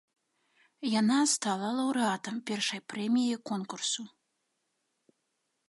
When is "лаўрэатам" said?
1.79-2.35